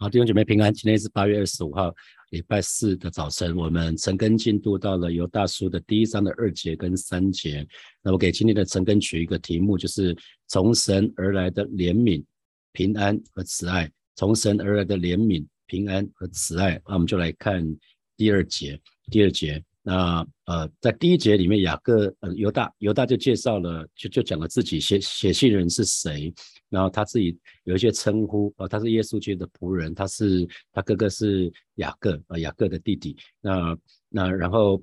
[0.00, 0.72] 好，弟兄姐妹平安。
[0.72, 1.92] 今天是八月二十五号，
[2.30, 7.66] 礼拜四的早晨，我们晨更进度到了犹大书的第一章的二节跟三节。
[8.00, 10.16] 那我给今天的晨更取一个题目，就是
[10.46, 12.24] 从神而来的怜悯、
[12.70, 13.90] 平安和慈爱。
[14.14, 16.80] 从神而来的怜悯、平安和慈爱。
[16.86, 17.66] 那我们就来看
[18.16, 18.80] 第二节。
[19.10, 19.60] 第二节。
[19.82, 26.32] 那呃，在第一节里面，雅各呃犹大犹大就介绍了，就就讲了自己写写信人是谁，
[26.68, 33.16] 然后他自己有一些称呼啊，他是耶稣基督的仆人，他是他哥哥是雅各啊，雅各的弟弟。
[33.40, 33.78] 那
[34.08, 34.82] 那然后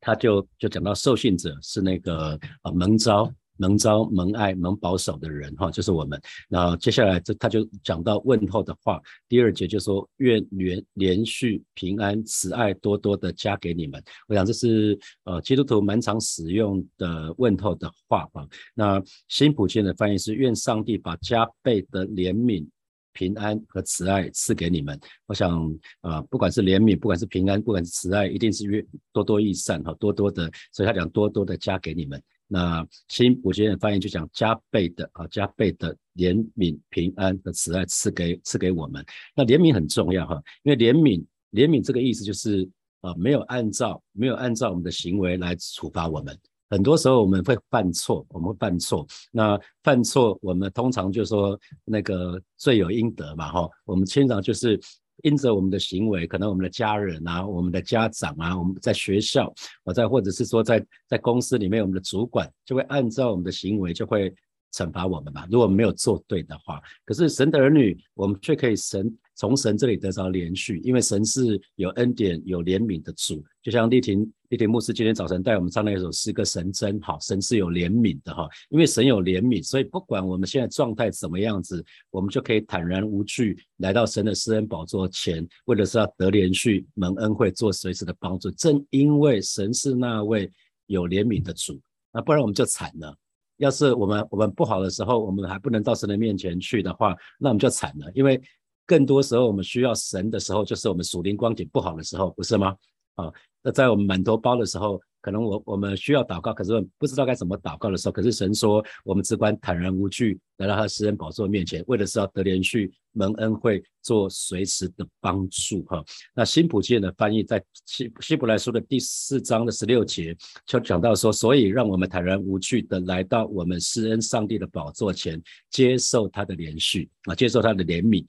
[0.00, 3.32] 他就就讲到受信者是那个啊蒙召。
[3.60, 6.18] 蒙招、蒙爱、蒙保守的人，哈，就是我们。
[6.48, 14.02] 那接下来这他就讲到问候的话，第二节就说愿连连续平安、慈爱多多的加给你们。
[14.28, 18.48] 我想这是呃基督徒蛮常使用的问候的话啊。
[18.74, 22.66] 那新普京的翻译是愿上帝把加倍的怜悯、
[23.12, 24.98] 平安和慈爱赐给你们。
[25.26, 32.18] 我想呃不管是怜悯，不管是平安，不管是慈爱，一定是越多多益善哈，多多的，所以他讲多多的加给你们。
[32.52, 39.04] 那新普京的翻译就讲加倍的啊，加倍的怜悯、平安的慈爱赐给赐给我们。
[39.36, 42.68] 那怜悯很重要哈，因为怜悯怜悯这个意思就是
[43.02, 46.36] 啊，没有按照没有按照我们的行为来处罚我们。
[46.68, 49.06] 很多时候我们会犯错，我们会犯错。
[49.30, 53.68] 那犯错，我们通常就说那个罪有应得嘛哈。
[53.84, 54.80] 我们经常就是。
[55.22, 59.52] 因着我们的行为，可能我们的家人啊，我们的家长啊，我们在学校，
[59.84, 64.34] 我在或者是说在在公司里面，我们的主管就会按照我们的行为就会
[64.72, 65.46] 惩罚我们嘛。
[65.50, 73.44] 如果没有做对的话，可是神的儿女，我们却可以神从神这里得着连续，因为神是有恩典、有怜悯的主。
[73.62, 74.30] 就像丽婷。
[74.50, 88.50] 一田牧师今天早晨带我们唱那一首诗歌《神真好》，神是有怜悯的哈，因为神有怜悯，所以不管我们现在状态怎么样子，我们就可以坦然无惧来到神的施恩宝座前，为的是要得连续蒙恩惠，做随时的帮助。
[88.50, 90.50] 正因为神是那位
[90.86, 91.80] 有怜悯的主，
[92.12, 93.16] 那不然我们就惨了。
[93.58, 98.10] 要是我们我们不好的时候，我们还不能到神的面前去的话，那我们就惨了。
[98.16, 98.42] 因为
[98.84, 102.74] 更多时候我们需要神的时候，就是我们属灵光景不好的时候，不是吗？
[103.14, 103.32] 啊。
[103.62, 116.02] 那在我们满头包的时候，可能我我们需要祷告，可是不知道该怎么祷告的时候，可是神说我们只管坦然无惧来到他的施恩宝座面前，为的是要得连续蒙恩惠，做随时的帮助哈。
[116.34, 120.34] 那新普契的翻译在希希伯来书的第四章的十六节
[120.64, 125.38] 就讲到说，所以让我们坦然无惧的来到我们施恩上帝的宝座前，
[125.68, 128.24] 接受他的连续啊，接受他的怜悯。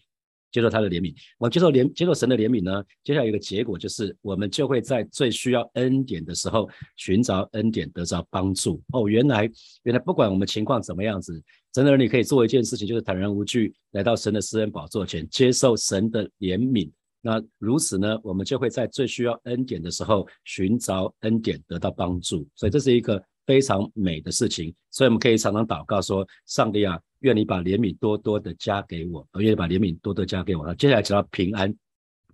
[0.51, 2.83] 接受他的怜悯，我接受怜接受神的怜悯呢？
[3.03, 8.81] 接下来一个结果就是，我们就会在最需要恩典的时候寻找恩典，得到帮助。
[8.91, 9.49] 哦，原来
[9.83, 11.41] 原来不管我们情况怎么样子，
[11.71, 16.91] 真的你可以做一件事情，就是坦然无惧来到神的私人宝座前，接受神的怜悯。
[17.21, 22.45] 那如此呢，我们就会在最需要恩典的时候寻找恩典，得到帮助。
[22.55, 24.73] 所以这是一个非常美的事情。
[24.89, 26.99] 所以我们可以常常祷告说：上帝啊。
[27.21, 30.75] 愿你把怜悯多多的加给我，我愿意把怜悯多多加给我。
[30.75, 31.73] 接下来讲到平安，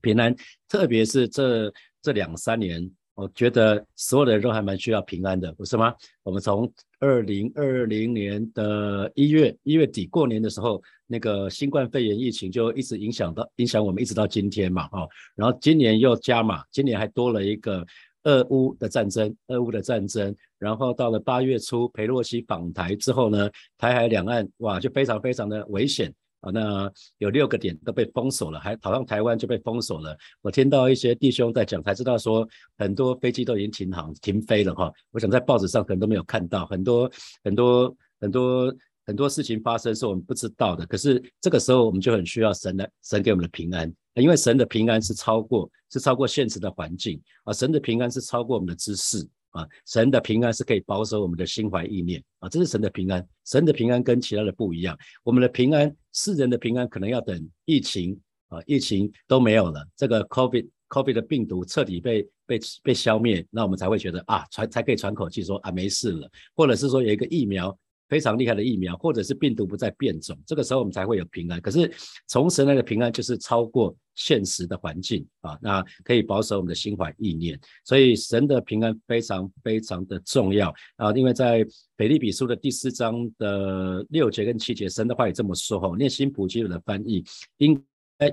[0.02, 0.36] 平安，
[0.68, 1.72] 特别是这
[2.02, 5.94] 这两三年，我觉得所有的人都还蛮需要平安的，不是吗？
[6.24, 15.08] 我们从二零二零年的一月一月底过年的时候，那个新冠肺炎疫情就一直影响到影响我们，一直到今天嘛，哈。
[15.36, 17.86] 然后今年又加码，今年还多了一个。
[18.28, 30.14] 俄乌的战争，俄乌的战争，然后到了八月初，佩洛西访台之后呢，台海两岸哇就非常非常的危险啊，那有六个点都被封锁了，还好像台湾就被封锁了。
[30.42, 32.46] 我听到一些弟兄在讲，才知道说
[32.78, 34.92] 很多飞机都已经停航停飞了哈。
[35.12, 37.09] 我想在报纸上可能都没有看到，很多
[37.46, 40.86] 很多很多很多事情发生是我们不知道的。
[40.86, 43.90] 可是这个时候我们就很需要神的神给我们的平安。
[44.22, 53.25] 因为神的平安是超过，是超过现实的环境啊，神的平安是超过我们的知识啊，神的平安是可以保守我们的心怀意念啊，这是神的平安。
[53.45, 58.19] 神的平安跟其他的不一样，我们的平安，世人的平安可能要等疫情
[58.50, 67.78] 啊，疫情都没有了，这个 COVID COVID 的病毒彻底被被被消灭，那我们才会觉得啊，喘才可以喘口气说啊没事了，或者是说有一个疫苗。
[68.08, 71.59] 非常厉害的疫苗，或者是病毒不再变种，这个时候我们才会有平安。
[71.62, 71.92] 可是
[72.28, 77.59] 从神来的平安就是超过现实的环境啊，那可以保守我们的心怀意念。
[77.84, 81.66] 所以神的平安非常非常的重要啊，因为在
[81.98, 85.96] 腓立比书的第四章的六节跟七节，神的话也这么说哈。
[85.98, 87.24] 念新普基的翻译，
[87.58, 87.80] 因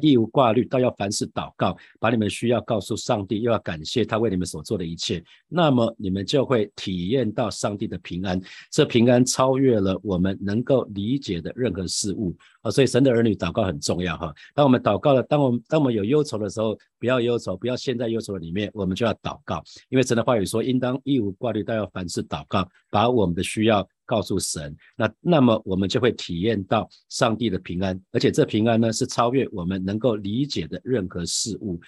[0.01, 8.41] 义无挂虑，倒要凡事祷告，把你们需要告诉上帝，又要感谢他为你们所做的一切，那么你们就会体验到上帝的平安。
[8.71, 12.71] 这平安超越了我们能够理解的任何事物啊！
[12.71, 14.35] 所以神的儿女祷告很重要哈。
[14.55, 23.87] 当我们祷告了，当我们当我们有忧愁的时候，不要忧愁，不要陷在忧愁里面，我们就要祷告，因为神的话语说，应当义无挂虑，倒要凡事祷告，把我们的需要。
[24.05, 31.81] 告诉神，那那么我们就会体验到上帝的平安，而且这平安呢是超越我们能够理解的任何事物。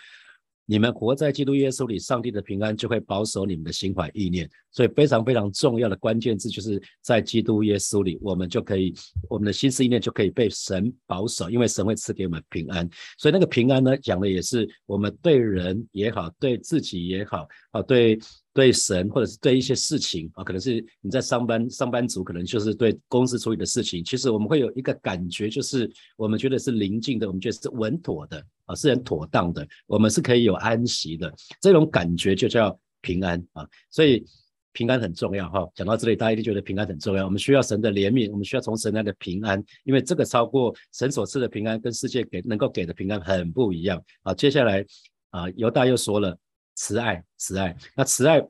[0.66, 4.48] 你们活在基督耶稣里，上帝的平安就会保守你们的心怀意念。
[4.72, 8.94] 所以非常非常重要的关键字就是在基督耶稣里，我们就可以
[9.26, 12.86] 我们的心思意念就可以被神保守，因为神会赐给我们平安。
[13.16, 18.18] 所以那个平安呢，讲的也是我们对人也好，对自己也好，啊，对。
[18.56, 25.86] 对神，或者是对一些事情啊，可能是你在上班，上班族可能就是对公司处理的事情，其实我们会有一个感觉，就是
[26.16, 33.66] 我们觉得是宁静的，我们觉得是稳妥的啊，是很妥当的，我们是可以有安息的，这种感觉就叫平安啊。
[33.90, 34.24] 所以
[34.72, 35.66] 平安很重要哈。
[35.74, 37.24] 讲到这里，大家一定觉得平安很重要。
[37.24, 44.34] 我们需要神的怜悯，我们需要从神来的平安，因为这个超过神所赐的平安，跟世界给能够给的平安很不一样啊。
[44.34, 44.84] 接下来
[45.30, 46.38] 啊，犹大又说了。
[46.78, 47.74] 慈爱，慈爱。
[47.94, 48.46] 那慈爱，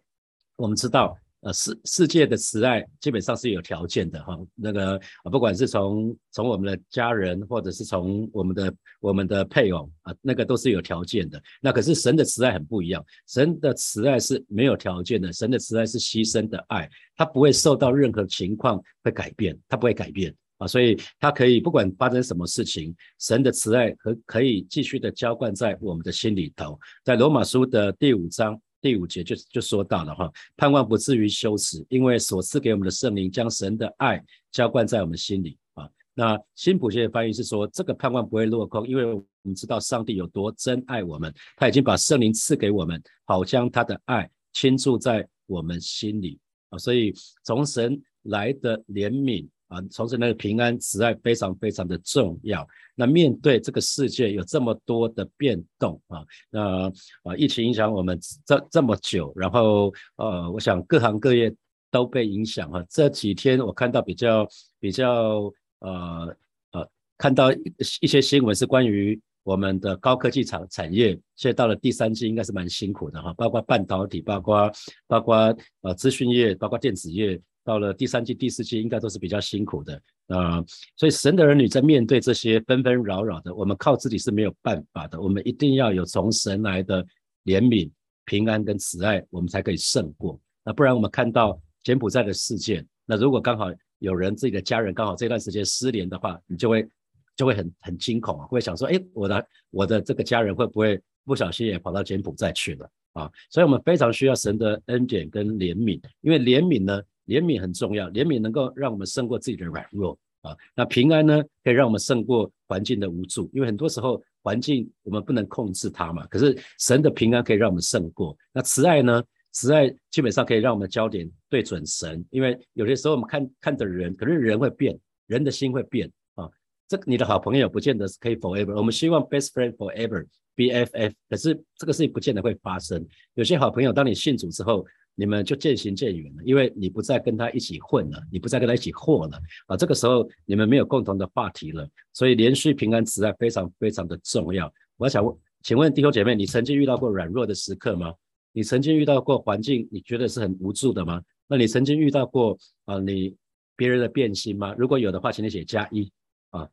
[0.56, 1.16] 我们知道，
[1.46, 4.36] 呃，世世界的慈爱基本上是有条件的哈。
[4.56, 5.00] 那个，
[5.30, 11.40] 不管是从从我们的家人，或者是从我们的我们的配偶啊，那个都是有条件的。
[11.60, 20.34] 那可是神的慈爱很不一样，神的慈爱是没有条件的，神的慈爱是牺牲的爱，它不会受到任何情况会改变，它不会改变。
[20.58, 26.76] 啊，所以他可以不管发生什么事情，神的慈爱和可以继续的浇灌在我们的心里头。
[27.04, 34.22] 在罗马书的第五章第五节就就说到了哈，盼望不至于羞耻，因为所赐给我们的圣灵将神的爱
[34.52, 35.90] 浇灌在我们心里啊。
[36.14, 46.38] 那新普学的翻译是说，这个盼望不会落空，因为我们知道上帝有多真爱我们，他已经把圣灵赐给我们，好将他的爱倾注在我们心里
[46.68, 46.78] 啊。
[46.78, 47.12] 所以
[47.42, 49.48] 从神来的怜悯。
[49.68, 52.66] 啊，从神那个平安慈爱非常非常的重要。
[52.94, 56.86] 那面对这个世界有这么多的变动啊，那
[57.24, 61.52] 啊疫情影响我们这这么久，然后呃，我想各行各业
[61.90, 62.84] 都被影响啊。
[62.88, 64.48] 这几天我看到比较
[64.78, 66.36] 比较呃
[66.70, 67.52] 呃，看到
[68.00, 74.72] 一些新闻是关于我们的高科技产产业，现在到了第三季应该是蛮辛苦的哈，包括半导体，包括
[75.08, 75.36] 包括
[75.82, 77.40] 呃资讯业，包括电子业。
[77.66, 80.64] 到了第三季、第四季，应该都是比较辛苦的啊。
[80.96, 85.20] 所以神的儿女在面对这些纷纷扰扰的，我们靠自己是没有办法的。
[85.20, 87.04] 我们一定要有从神来的
[87.44, 87.90] 怜悯、
[88.24, 90.40] 平安跟慈爱，我们才可以胜过。
[90.64, 93.66] 那不然我们看到柬埔寨的事件，那如果刚好
[93.98, 96.88] 有人自己的家人刚好这段时间失联的话，你就会
[97.34, 103.28] 就会很很惊恐啊，会想说：哎，我的我的这个家人会不会不小心也跑到柬埔寨去了啊？
[103.50, 107.02] 所以我们非常需要神的恩典跟怜悯，因为怜悯呢。
[107.26, 110.56] 怜悯很重要，怜悯能够让我们胜过自己的软弱啊。
[110.74, 116.26] 那平安呢，可以让我们胜过环境的无助，因为很多时候环境我们不能控制它嘛。
[116.28, 118.36] 可是神的平安可以让我们胜过。
[118.52, 119.22] 那慈爱呢？
[119.52, 126.46] 慈爱基本上可以让我们焦点对准神，因为有些时候我们看看的人，可是人会变，人的心会变啊。
[126.86, 133.02] 这你的好朋友不见得是可以 forever，我们希望 best friend forever，BFF，可是这个事情不见得会发生。
[133.32, 134.86] 有些好朋友，当你信主之后。
[135.18, 139.74] 你们就渐行渐远了，因为你不再跟他一起混了，你不再跟他一起和了啊！
[139.74, 144.70] 这个时候你们没有共同的话题了，所以连续平安慈爱非常非常的重要。
[144.98, 148.12] 我想问，请问弟兄姐妹，你曾经遇到过软弱的时刻吗？
[148.52, 151.22] 你曾经遇到过环境你觉得是很无助的吗？
[151.48, 153.34] 那你曾经遇到过啊你
[153.74, 154.74] 别人的变心吗？
[154.76, 156.12] 如果有的话，请你写加一
[156.50, 156.68] 啊。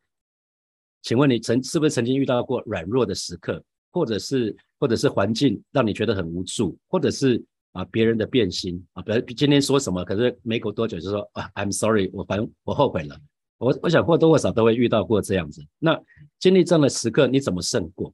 [1.01, 7.41] 请问你曾是不是曾经遇到过软弱的时刻，或者是或者是环境让你觉得很无助，或者是？
[7.73, 13.19] 啊，别人的变心啊，比如今天说什么，可是没过多久就说啊，I'm sorry，我反我后悔了。
[13.57, 15.63] 我我想或多或少都会遇到过这样子。
[15.79, 15.99] 那
[16.39, 18.13] 经历这样的时刻，你怎么胜过？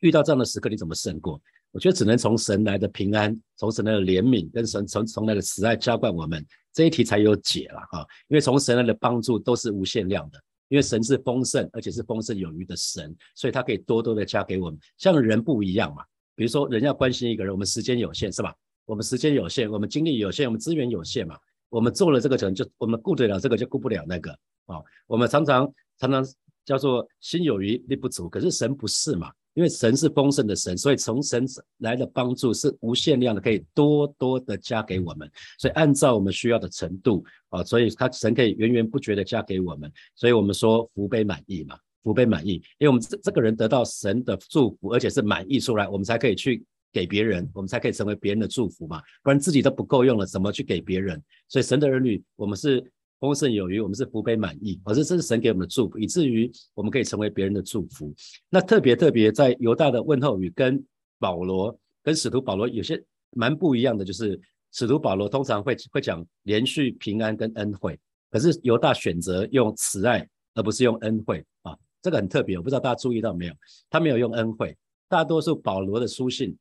[0.00, 1.40] 遇到这样的时刻，你怎么胜过？
[1.70, 8.06] 我觉得只能从神来的平安，从神来的怜悯，跟神从从来的慈爱浇灌我们，这一题才有解了哈。
[8.28, 14.78] 因为从神来的帮助都是无限量的，因为神是丰盛，而且是丰盛有余的神，所以他可以多多的加给我们。
[14.98, 16.02] 像人不一样嘛。
[16.34, 18.54] 比如说，人要关心一个人，我们时间有限，是吧？
[18.84, 21.36] 我们时间有限，我们精力有限，我们资源有限嘛。
[21.68, 24.30] 我们做了这个，可能就我们顾得了这个，就顾不了那个
[24.66, 24.82] 啊。
[25.06, 26.24] 我们常常常常
[26.64, 29.32] 叫做心有余力不足，可是神不是嘛？
[29.54, 31.44] 因为神是丰盛的神，所以从神
[31.78, 35.30] 来的帮助是无限量的，可以多多的加给我们。
[35.58, 39.92] 所以按照我们需要的程度啊，所以他神可以源源不绝的加给我们。
[40.14, 41.78] 所以我们说福杯满溢嘛。
[42.02, 51.22] 福杯满意，因为我们这这个人得到神的祝福，而且是满意出来，我们才可以去给别人，我们才可以成为别人的祝福嘛，不然自己都不够用了，怎么去给别人？
[51.48, 52.84] 所以神的儿女，我们是
[53.20, 58.12] 丰盛有余，我们是福杯满意，而是这是神给我们的祝福，以至于我们可以成为别人的祝福。
[58.50, 60.84] 那特别特别在犹大的问候语跟
[61.20, 64.40] 保罗跟使徒保罗有些蛮不一样的，就是
[64.72, 70.28] 使徒保罗通常会会讲连续平安跟恩惠，可是犹大选择用慈爱。
[70.54, 73.54] 而不是用恩惠啊，这个很特别，我不知道大家注意到没有？
[73.88, 74.76] 他没有用恩惠，
[75.08, 76.54] 大多数保罗的书信，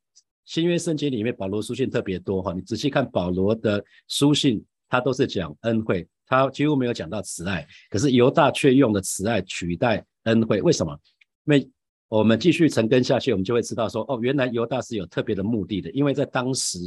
[0.45, 2.53] 新约圣经里面保罗书信特别多哈。
[2.53, 7.67] 你仔细看保罗的书信，他都是讲恩惠，他几乎没有讲到慈爱。
[7.89, 10.95] 可是犹大却用了慈爱取代恩惠，为什么？
[11.45, 11.69] 因为
[12.07, 16.77] 我们继续沉根下去，我们就会知道说，哦，原来犹大是有特别的目的的，因为在当时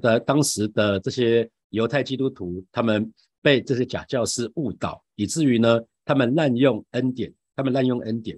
[0.00, 3.08] 的当时的这些犹太基督徒，他们
[3.40, 5.80] 被这些假教师误导，以至于呢。
[6.04, 7.32] 他们滥用恩典，
[7.62, 8.36] 他们滥用恩典，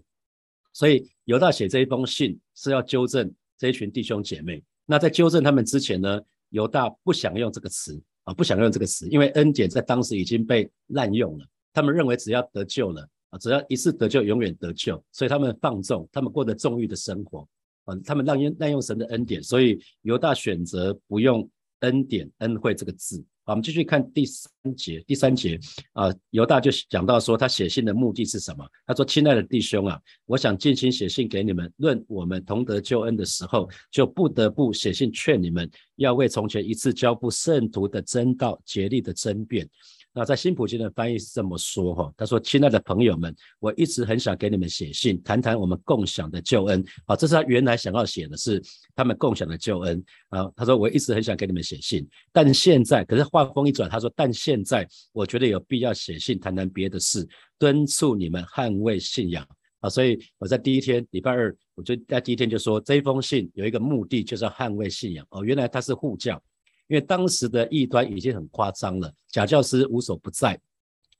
[0.74, 4.62] 所以犹大写这一封信是要纠正这一群弟兄姐妹。
[4.84, 11.46] 那在纠正他们之前呢，犹大不想用这个词啊，不想用这个词，因为恩典在当时已经被滥用了。
[11.72, 17.48] 他们认为只要得救了啊，只要一次得救，永远得救，所以他们放纵，他们过着纵欲的生活
[17.84, 21.48] 啊，他们滥用滥用神的恩典，所以犹大选择不用
[21.80, 23.24] 恩典恩惠这个字。
[23.46, 25.04] 好，我们继续看第三节。
[25.06, 25.60] 第三节
[25.92, 28.66] 啊，犹大就讲到说，他写信的目的是什么？
[28.86, 39.68] 他说：“亲爱的弟兄啊，我想尽心写信给你们，论我们同得救恩的时候，就不得不写信劝你们，要为从前一次交付圣徒的真道竭力的争辩。”
[40.16, 46.84] 那在新普京的翻译是这么说哈，他说：“亲爱的朋友们，我一直很想给你们写信，谈谈我们共享的救恩。
[47.06, 48.62] 啊，这是他原来想要写的是
[48.94, 50.48] 他们共享的救恩啊。
[50.54, 57.28] 他说我一直很想给你们写信，但现在可是话锋一转，他说但现在我觉得有必要写信谈谈别的事，
[57.58, 59.44] 敦促你们捍卫信仰
[59.80, 59.90] 啊。
[59.90, 65.44] 所以我在第一天礼拜二，我就在第一天就说这封信有一个目的，就是要捍卫信仰哦。
[65.44, 66.40] 原来他是护教。”
[66.86, 70.60] 因为当时的异端已经很夸张了，假教师无所不在，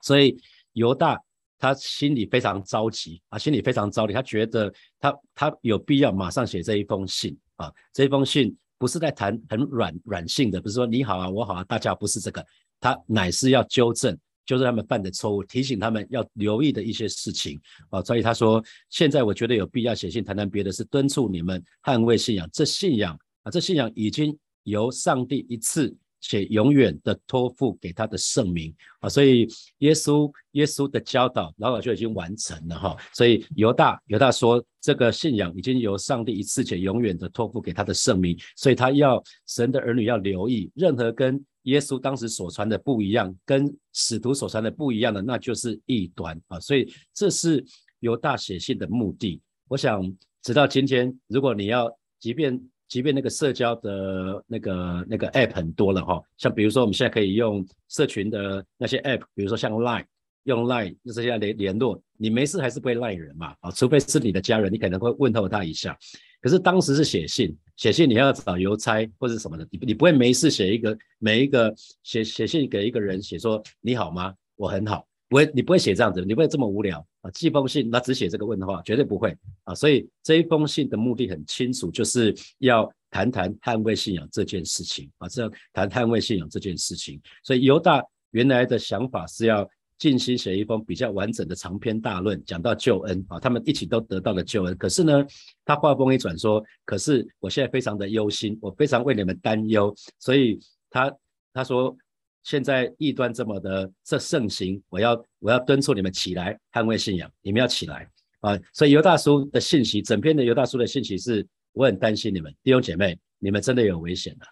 [0.02, 0.36] 所以
[0.74, 1.18] 犹大
[1.58, 12.44] 他心里非常着急啊，心里非常着急，他觉得他他有必要马上写这一封信啊，这一封信不是在谈很软软性的，不是说你好啊我好啊，大家不是这个，
[12.78, 24.38] 他乃是要纠正纠正他们犯的错误，提醒他们要留意的一些事情啊，所以他说现在我觉得有必要写信谈谈别的，是敦促你们捍卫信仰，这信仰啊，这信仰已经。
[24.64, 28.74] 由上帝一次且永远的托付给他的圣名。
[29.00, 29.46] 啊，所以
[29.78, 46.38] 耶稣耶稣的教导老早就已经完成了哈，所以犹大犹大说这个信仰已经由上帝一次且永远的托付给他的圣名，所以他要神的儿女要留意任何跟耶稣当时所传的不一样，跟使徒所传的不一样的，那就是异端。
[46.48, 47.64] 啊，所以这是
[48.00, 49.40] 犹大写信的目的。
[49.68, 50.02] 我想
[50.42, 60.04] 直到今天，如果你要即便即便那个社交的那个那个 app 很多了哈，像比如说我们现在可以用社群的那些 app，比如说像 Line，
[60.44, 65.96] 用 Line 这些联联络，你没事还是不会赖人嘛，啊，除非是你的家人，你可能会问候他一下。
[66.40, 74.34] 可是当时是写信，写信你要找邮差或者什么的，你你不会没事写一个每一个写写信给一个人写说你好吗？
[74.56, 75.06] 我很好。
[75.28, 77.30] 不会，你不会写这样子，你不会这么无聊啊！
[77.30, 79.74] 寄封信，那只写这个问的话，绝对不会啊！
[79.74, 87.20] 所以这一封信的目的很清楚，就是要谈谈捍卫信仰这件事情啊，这样谈捍卫信仰这件事情。
[87.42, 89.66] 所以犹大原来的想法是要
[89.98, 94.76] 尽心写一封比较完整的长篇大论，讲到救恩啊，他们一起都得到了救恩。
[94.76, 95.24] 可是呢，
[95.64, 100.58] 他话锋一转说，可是我现在非常的忧心，我非常为你们担忧，所以
[100.90, 101.10] 他
[101.52, 101.96] 他说。
[102.44, 108.08] 现在异端这么的这盛行，我要我要敦促你们起来捍卫信仰，你们要起来
[108.40, 108.60] 啊！
[108.72, 114.46] 所以犹大叔的信息，整篇的犹大叔的信息是，我很担心你们弟兄姐妹，你们真的有危险了，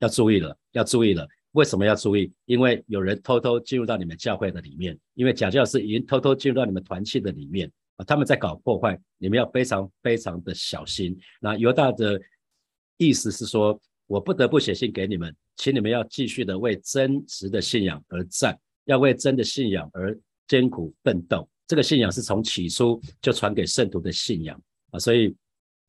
[0.00, 1.26] 要注意了，要注意了。
[1.52, 2.30] 为什么要注意？
[2.44, 11.18] 因为有人偷偷进入到你们教会的里面，因为假教师已经偷偷进入到你们团契的里面啊，他们在搞破坏，你们要非常非常的小心。
[11.40, 12.20] 那犹大的
[12.98, 13.80] 意思是说。
[14.10, 21.48] 我不得不写信给你们，请你们要继续的为真实的信仰而战，要为真的信仰而艰苦奋斗。
[21.68, 25.32] 这个信仰是从起初就传给圣徒的信仰啊，所以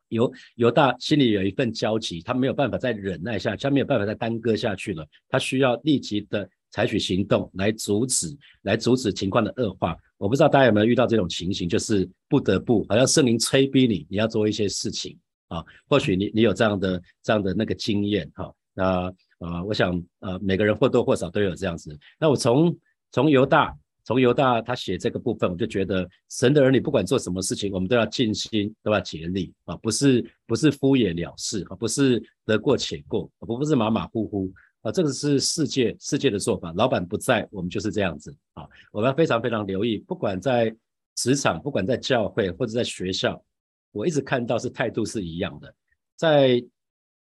[0.09, 8.27] 犹犹大心里有一份焦急，他没有办法再忍耐下，他没有办法再耽搁下去了，他需要立即的采取行动来阻止，
[8.61, 9.97] 来阻止情况的恶化。
[10.19, 15.17] 我不知道大家有没有遇到这种情形，就是不得不好像圣灵催逼你，你要做一些事情。
[15.51, 21.97] 啊，或许你你有这样的这样的那个经验哈，那呃，我想呃，每个人或多或少都有这样子。
[22.17, 22.73] 那我从
[23.11, 34.49] 从犹大从犹大他写这个部分，我就觉得神的儿女不管做什么事情，我们都要尽心，都要竭力啊，不是不是敷衍了事啊，不是得过且过，不不是马马虎虎
[34.81, 36.71] 啊，这个是世界世界的做法。
[36.77, 40.73] 老板不在，我们就是这样子啊，我们要非常非常留意，不管在
[41.15, 43.43] 职场，不管在教会或者在学校，
[43.91, 45.73] 我一直看到是态度是一样的，
[46.15, 46.63] 在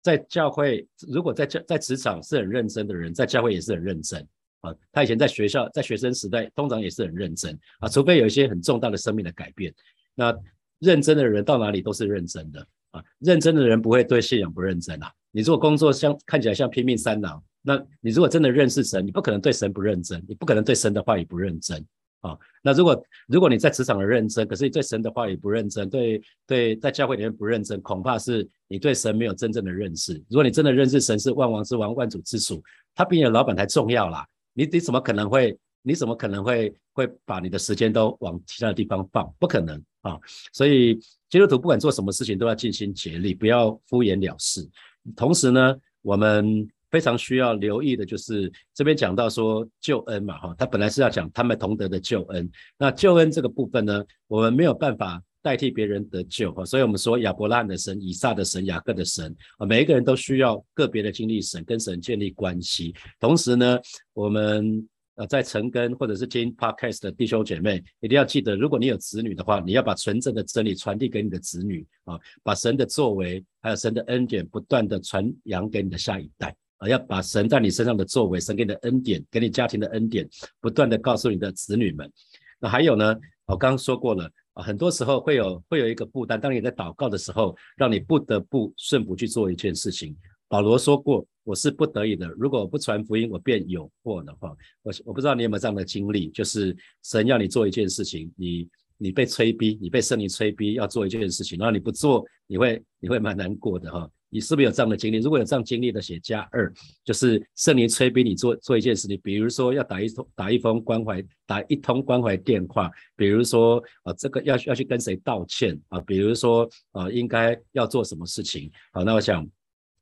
[0.02, 4.26] 在教会，如果在教在职场是很认真的人，在教会也是很认真。
[4.60, 9.74] 啊，他以前在学校，在学生时代，通常也是很认真啊，除非有一些很重大的生命的改变。
[10.14, 10.36] 那
[10.80, 15.10] 认真的人到哪里都是认真的啊，认真的人不会对信仰不认真啊。
[15.30, 21.82] 你如果工作像看起来像拼命三郎，那你如果真的认识神，你不可能对神不认真，你不可能对神的话语不认真
[22.20, 22.36] 啊。
[22.62, 30.14] 那如果如果你在职场的认真，可是你对神的话语不认真，对对，在教会里面不认真，恐怕是你对神没有真正的认识。
[30.28, 32.62] 如果你真的认识神是万王之王、万主之主，
[32.94, 34.26] 他比你的老板还重要啦。
[34.52, 35.58] 你你怎么可能会？
[35.82, 39.34] 你怎么可能会会把你的时间都往其他的地方放？
[39.38, 40.20] 不可能啊！
[40.52, 40.94] 所以
[41.30, 44.68] 基督徒不管做什么事情都要尽心竭力，不要敷衍了事。
[45.16, 52.50] 同时呢，我们非常需要留意的就是这边讲到说救恩嘛，哈，他本来是要讲他们同德的救恩。
[52.78, 55.22] 那救恩这个部分呢，我们没有办法。
[55.42, 62.94] 代替别人得救哈，所以我们说亚伯拉罕的神、以撒的神、雅各的神啊，每一个人都需要个别的经历神，跟神建立关系。
[63.18, 63.78] 同时呢，
[64.12, 80.28] 我们呃在成根或者是听 podcast 的弟兄姐妹，一定要记得，如果你有子女的话，你要把纯正的真理传递给你的子女啊，把神的作为还有神的恩典不断的传扬给你的下一代啊，要把神在你身上的作为、神给你的恩典、给你家庭的恩典，
[80.60, 82.10] 不断的告诉你的子女们。
[82.58, 83.14] 那还有呢，
[83.46, 84.28] 我刚刚说过了。
[84.54, 90.14] 很多时候会有会有一个负担，当你在祷告的时候，让你不得不顺服去做一件事情。
[90.48, 98.68] 保罗说过：“我是不得已的，如果不传福音，我便有祸的话。”我我不知道你有没有这样的经历，就是神要你做一件事情，你
[98.98, 104.10] 你被催逼，你被圣灵催逼要做一件事情，然后你不做，你会你会蛮难过的哈。
[104.30, 105.18] 你是不是有这样的经历？
[105.18, 106.72] 如果有这样经历的，写加二，
[107.04, 119.46] 就是圣灵催逼你做做一件事情，比如说要打一通打一封关怀打一通关怀电话，比如说啊这个要要去跟谁道歉啊，比如说啊应该要做什么事情好，那我想。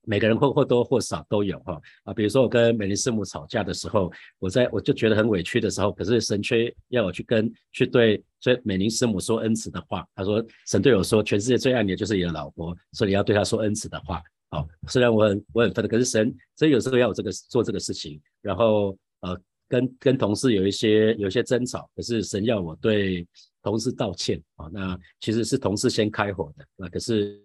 [0.08, 10.02] 每个人或或多或少都有哈啊，比如说我跟美玲师母吵架的时候，我在我就觉得很委屈的时候，可是神却要我去跟去对以美玲师母说恩慈的话。
[10.14, 14.22] 他说神对我说，全世界最爱你的就是你的老婆，所以你要对她说恩慈的话。
[14.50, 23.28] 好，虽然我很我很愤怒，可是神所以有时候要我这个做这个事情，然后呃跟跟同事有一些有一些争吵，可是神要我对
[23.62, 24.70] 同事道歉啊。
[24.72, 27.38] 那其实是同事先开火的啊，可是。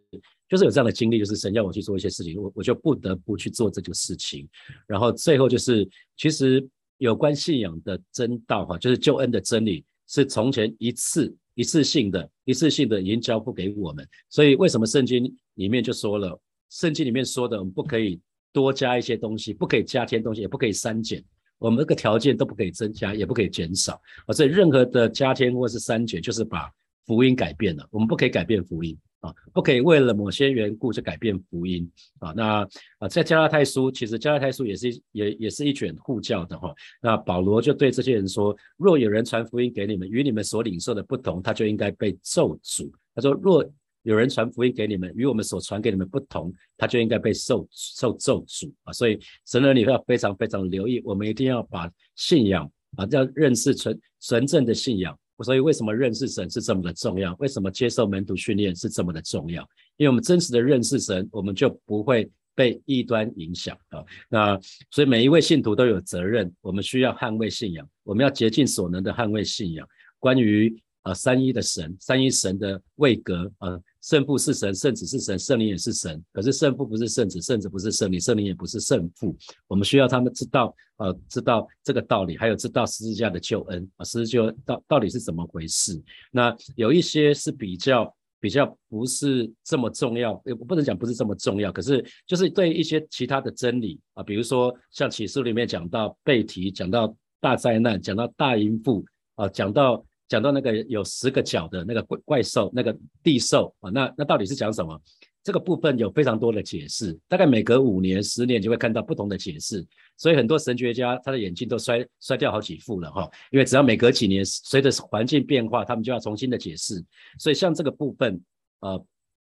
[0.49, 4.47] 就是有这样的经历，就是神要我去做一些事情，我我就不得不去做这个事情。
[4.85, 6.63] 然后最后就是，其实
[6.97, 14.07] 有关信仰的真道哈，就是救恩的真理，是从前一次一次性的、一次性的已经交付给我们。
[14.29, 15.23] 所以为什么圣经
[15.55, 18.19] 里面就说了，圣经里面说的，我们不可以
[18.51, 21.23] 多加一些东西，不可以加添东西，也不可以删减，
[21.57, 23.99] 我们这个条件都不可以增加，也不可以减少。
[24.27, 26.71] 啊，所以任何的加添或是删减，就是把
[27.05, 28.97] 福音改变了，我们不可以改变福音。
[29.23, 32.33] 啊，不可以为了某些缘故就改变福音啊。
[32.35, 32.67] 那
[32.99, 36.73] 啊，在加拉太书，其实加拉太书也是也也是一卷护教的哈。
[37.01, 42.91] 那保罗就对这些人说：若有人传福音给你们，与你们所领受的不同，他就应该被咒诅。
[43.15, 43.65] 他说：若
[44.01, 48.91] 有人传福音给你们，与我们所传给你们不同，他就应该被受受咒诅啊。
[48.91, 55.17] 所以神儿女要非常非常留意，我们一定要把信仰啊，要认识纯纯正的信仰。
[55.43, 57.35] 所以，为什么认识神是这么的重要？
[57.39, 59.61] 为什么接受门徒训练是这么的重要？
[59.97, 64.03] 因为我们真实的认识神，我们就不会被异端影响啊。
[64.29, 69.87] 那所以每一位信徒都有责任，我们需要捍卫信仰，我们要竭尽所能的捍卫信仰。
[70.19, 73.79] 关于啊三一的神，三一神的位格啊。
[74.03, 76.21] 圣父是神，圣子是神，圣灵也是神。
[76.33, 79.33] 可是圣父不是圣子，圣子不是圣灵，圣灵也不是圣父。
[79.65, 86.03] 我们需要他们知道，呃，知道这个道理，还有知道十字架的救恩啊，十字架到到底是怎么回事？
[86.31, 91.71] 那有一些是比较比较不是这么重要，也不能讲不是这么重要。
[91.71, 100.05] 可是就是对一些其他的真理啊，比如说像启示里面讲到背题，讲到大灾难，讲到大淫妇啊，讲到。
[100.27, 104.99] 讲到那个有十个角的那个怪怪兽，那个地兽啊，那那到底是讲什么？
[105.43, 117.03] 这个部分有非常多的解释，大概每隔五年、十年就会看到不同的解释，所以很多神学家他的眼镜都摔摔掉好几副了哈，因为只要每隔几年，随着环境变化，他们就要重新的解释。
[117.37, 118.41] 所以像这个部分，
[118.79, 119.05] 呃，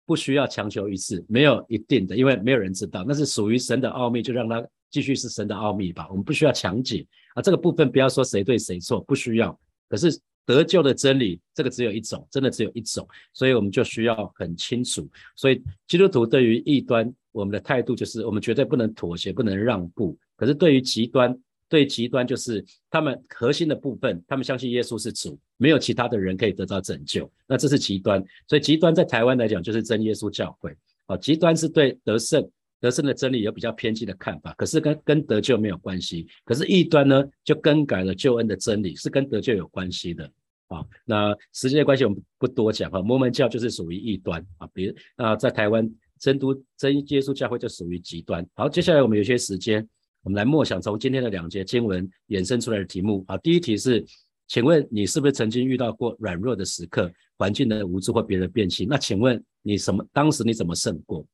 [0.07, 4.67] 不需要强求一次，没有一定的，因为没有人知道，那是属于神的奥秘，就让它。
[4.91, 6.07] 继续是神的奥秘吧。
[6.09, 9.59] 我们不需要强解啊，这个部分不要说谁对谁错，不需要。
[9.89, 10.09] 可是
[10.47, 15.09] 得救的真理，这个只有一种，真的只有一种，所以我们就需要很清楚。
[15.37, 20.17] 所以基督徒对于异端，我们的态度就是我们绝对不能妥协，不能让步。
[20.37, 21.37] 可是对于极端，
[21.69, 28.23] 对极端就是他们核心的部分，他们相信耶稣是主，没有其他的人可以得到拯救，那这是极端。
[28.47, 30.77] 所以极端在台湾来讲就是真耶稣教会。
[31.07, 32.49] 啊，极端是对得胜、
[32.85, 36.27] 得胜的真理有比较偏激的看法，可是跟跟得救没有关系。
[36.45, 40.31] 可是异端呢，就更改了救恩的真理，是跟得救有关系的。
[40.69, 43.01] 啊，那时间的关系我们不多讲哈。
[43.01, 48.47] 摩门教就是属于异端啊，比如那在台湾真都真耶稣教会就属于极端。
[48.55, 49.89] 好，接下来我们有些时间。
[50.23, 54.05] 我们来默想从今天的两节经文衍生出来的题目啊，第一题是，
[54.47, 58.87] 请问你是不是曾经遇到过软弱的时刻，环境的无助或别人的变心？
[58.91, 61.27] 那请问你什么当时你怎么胜过？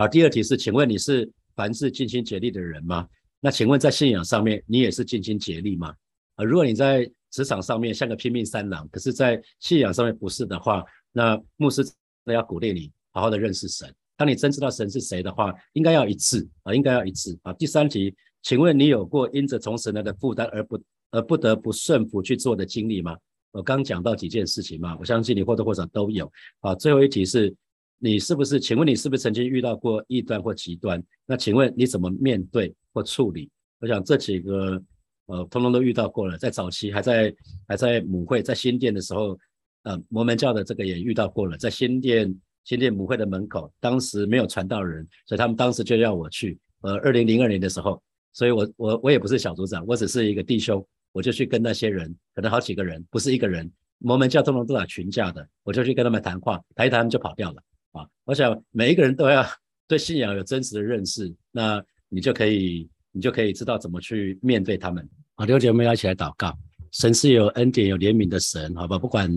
[0.00, 3.06] 啊，第二题是，请问你是凡事尽心竭力的人吗？
[3.38, 5.94] 那请问在信仰上面你也是尽心竭力吗？
[6.36, 10.82] 啊，如果你在职场上面像个拼命三郎，可是在信仰上面不是的话，
[11.12, 11.86] 那牧师
[12.24, 13.94] 那要鼓励你好好的认识神。
[14.16, 17.52] 当你真知道神是谁的话，应该要一致啊，应该要一致啊。
[17.52, 23.14] 第三题，请问你有过因着从神来的负担而不而不得不顺服去做的经历吗？
[23.50, 26.74] 我刚讲到几件事情嘛，我相信你或多或少都有啊。
[26.74, 27.54] 最后一题是，
[28.02, 28.58] 你是不是？
[28.58, 31.00] 请问你是不是曾经遇到过异端或极端？
[31.26, 33.48] 那请问你怎么面对或处理？
[33.78, 34.82] 我想这几个
[35.26, 36.36] 呃，通通都遇到过了。
[36.36, 37.32] 在早期还在
[37.68, 39.38] 还在母会在新店的时候，
[39.82, 42.34] 呃，摩门教的这个也遇到过了，在新店。
[42.62, 46.58] 新店母会的门口，当时没有传道人，所以他们当时就要我去。
[46.82, 48.00] 呃，二零零二年的时候，
[48.34, 53.68] 所以我我我也不是小组长，我只是一个弟兄，我就去跟那些人，可能好几个人，不是一个人。
[53.98, 57.62] 摩门教通通都打群架的，我就去跟他们谈话，谈一谈就跑掉了。
[57.92, 59.46] 啊，我想每一个人都要
[59.86, 65.08] 对信仰有真实的认识，那你就可以你就可以知道怎么去面对他们。
[65.34, 66.56] 好，弟兄姐妹要一起来祷告，
[66.92, 68.98] 神是有恩典有怜悯的神，好吧？
[68.98, 69.30] 不管。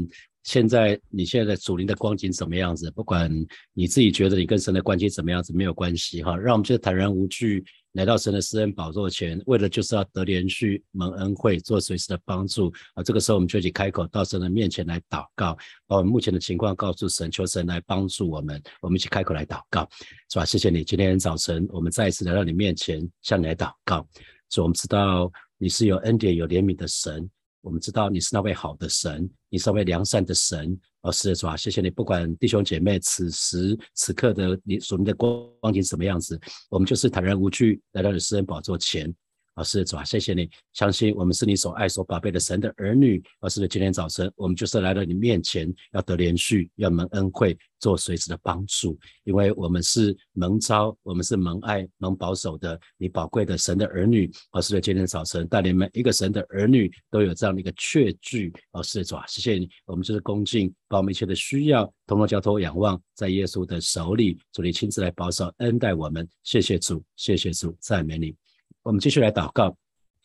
[0.43, 2.91] 现在你现在的主灵的光景怎么样子？
[2.91, 3.31] 不管
[3.71, 6.35] 你自己觉得你跟神的关系怎么样子，没有关系哈。
[6.35, 7.63] 让我们就坦然无惧
[7.93, 13.03] 来到神的施恩宝座前，为了就是要得连续蒙恩惠，做随时的帮助啊。
[13.03, 18.61] 这个时候我们就一起开口到神的面前来祷告，把我们目前的情况告诉神，求神来帮助我们。
[18.81, 19.87] 我们一起开口来祷告，
[20.31, 20.45] 是吧？
[20.45, 24.07] 谢谢你，今天早晨我们再一次来到你面前向你来祷告。
[24.49, 27.29] 主，我们知道你是有恩典、有怜悯的神。
[27.63, 36.37] 我们知道你是那位好的神，你是那位良善的神，而是主啊，谢谢你，不管弟兄姐妹此时此刻的你所面的光景什么样子，
[36.69, 39.13] 我们就是坦然无惧来到你私人宝座前。
[39.55, 43.21] 老师主啊，谢谢你，相信我们是你所爱所宝贝的神的儿女。
[43.41, 54.31] 老师的今天早晨，我们就是来到你面前，要得连续，要蒙恩惠，做随时的帮助，因为我们是蒙招，我们是蒙爱、蒙保守的，你宝贵的神的儿女。
[54.53, 58.51] 老师的今天早晨，带领每一个神的儿女都有这样的一个确据。
[58.71, 66.27] 老师主啊，谢谢你，我们就是恭敬，把我们一切的需要，通通交托仰望在耶稣的手里，主你亲自来保守恩待我们。
[66.41, 68.35] 谢谢主，谢谢主，赞美你。
[68.83, 69.75] 我们继续来祷告。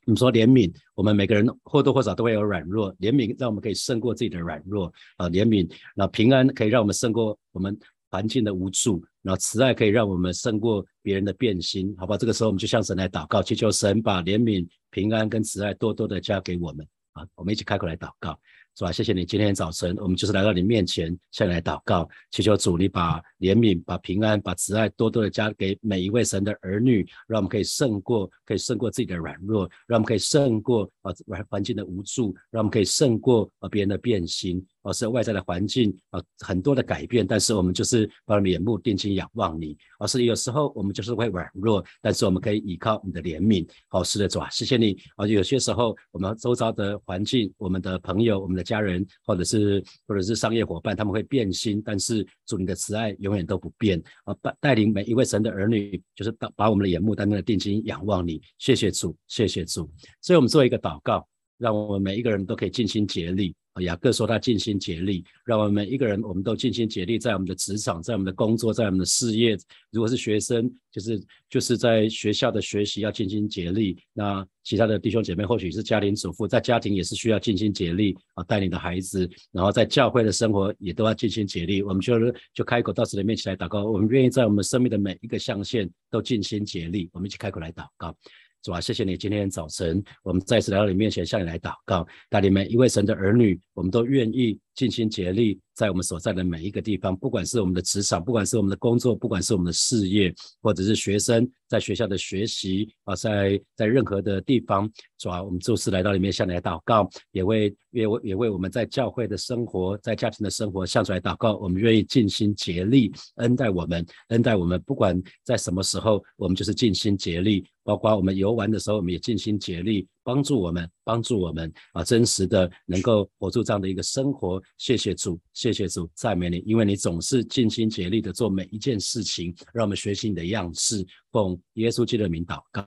[0.04, 5.28] 你说怜悯，我们每个人或多或少都会有软弱，怜悯让我们可以胜过自己的软弱啊。
[5.28, 7.78] 怜悯，那平安可以让我们胜过我们
[8.10, 12.16] 环境的无助，然后慈爱可以让我们胜过别人的变心，好吧？
[12.16, 17.24] 这个时候我们就向神来祷告，祈求神把怜悯、平安跟慈爱多多的加给我们啊。
[17.36, 18.36] 我们一起开口来祷告。
[18.78, 18.92] 是吧？
[18.92, 31.12] 谢谢你，今天早晨我们就是来到你面前，向你来祷告，祈求主你把怜悯、把平安、把慈爱多多的加给每一位神的儿女，让我们可以胜过，可以胜过自己的软弱，让我们可以胜过啊
[31.50, 34.64] 环境的无助，让我们可以胜过啊别人的变心。
[34.82, 39.76] 而是外在的环境啊，很多的改变，但是我们就是把我们眼目定睛仰望你。
[39.98, 43.68] 而是有时候我们就是会软弱，但是我们可以依靠你的怜悯。
[43.88, 44.96] 好，是的，主啊，谢谢你。
[45.16, 54.00] 啊，有些时候我们周遭的环境，我们的朋友、我们的家人，或者是或者是商业伙伴，他们会变心，但是主你的慈爱永远都不变。
[54.24, 58.40] 啊，带带领每一位神的儿女，就是把把我们的眼目单单的定睛仰望你。
[58.58, 59.90] 谢谢主，谢谢主。
[60.20, 63.54] 所以我们做一个祷告，让我们每一个人都可以尽心竭力。
[63.80, 69.56] 雅各说他尽心竭力，让我们每一个人，我们都尽心竭力，在我们的职场，在我们的工作，在我们的事业。
[69.90, 73.96] 如果是学生，就是就是在学校的学习要尽心竭力。
[74.12, 79.28] 那其他的弟兄姐妹，或许是家庭主妇，在家庭也是需要尽心竭力啊，带领的孩子。
[79.52, 81.82] 然后在教会的生活也都要尽心竭力。
[81.82, 82.14] 我们就
[82.52, 87.08] 就开口到神的面前来祷告，我们愿意在我们生命的每一个象限都尽心竭力。
[87.12, 88.14] 我们一起开口来祷告。
[88.62, 89.16] 主啊，谢谢你！
[89.16, 92.06] 今天早晨，我们再次来到你面前，向你来祷告。
[92.28, 104.88] 带领每一位神的儿女，我们都愿意尽心竭力，在我们所在的每一个地方，不管是我们的职场，不管是我们的工作，不管是我们的事业，或者是学生在学校的学习啊，在在任何的地方，
[105.18, 111.56] 主要我们就是来到里面向你来祷告，也为也为也为我们在教会的生活，在家庭的生活向主来祷告。
[111.56, 117.64] 我们愿意尽心竭力恩待我们，恩待我们，不管在什么时候，我们就是尽心竭力。
[117.82, 124.62] 包括我们游玩的时候，我们也尽心竭力帮助我们，帮助我们啊，真实的能够活出这样的一个生活。
[124.76, 131.02] 谢谢主，谢谢主，赞美你，因为你总是尽心竭力的做每一件事情，让我们学习你的样式。
[131.32, 132.86] 奉耶稣基督的名祷告，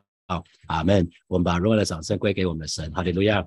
[0.67, 1.09] 阿门。
[1.27, 3.43] 我们把荣耀的掌声归给我们的神，哈利路亚。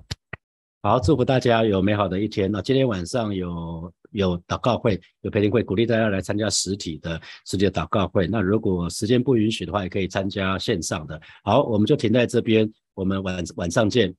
[0.85, 2.51] 好，祝福大家有美好的一天。
[2.51, 3.91] 那今天晚上有。
[4.11, 8.27] 有祷告会，有培灵会，鼓励大家来参加实体的世界祷告会。
[8.27, 11.19] 那如果时间不允许的话，也可以参加线上的。
[11.43, 14.15] 好，我们就停在这边，我们晚晚上见。